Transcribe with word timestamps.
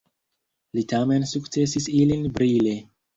Li 0.77 0.83
tamen 0.93 1.27
sukcesis 1.31 1.87
ilin 1.99 2.25
brile. 2.39 2.75